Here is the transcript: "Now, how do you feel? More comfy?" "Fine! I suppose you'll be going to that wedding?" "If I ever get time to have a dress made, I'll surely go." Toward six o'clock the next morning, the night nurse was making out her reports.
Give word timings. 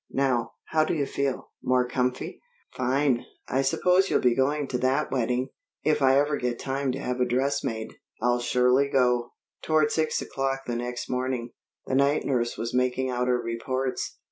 "Now, 0.09 0.53
how 0.69 0.83
do 0.83 0.95
you 0.95 1.05
feel? 1.05 1.51
More 1.61 1.87
comfy?" 1.87 2.41
"Fine! 2.73 3.23
I 3.47 3.61
suppose 3.61 4.09
you'll 4.09 4.19
be 4.19 4.33
going 4.33 4.67
to 4.69 4.79
that 4.79 5.11
wedding?" 5.11 5.49
"If 5.83 6.01
I 6.01 6.17
ever 6.19 6.37
get 6.37 6.57
time 6.57 6.91
to 6.93 6.97
have 6.99 7.19
a 7.21 7.25
dress 7.27 7.63
made, 7.63 7.93
I'll 8.19 8.39
surely 8.39 8.87
go." 8.89 9.33
Toward 9.61 9.91
six 9.91 10.19
o'clock 10.19 10.61
the 10.65 10.75
next 10.75 11.07
morning, 11.07 11.51
the 11.85 11.93
night 11.93 12.25
nurse 12.25 12.57
was 12.57 12.73
making 12.73 13.11
out 13.11 13.27
her 13.27 13.39
reports. 13.39 14.17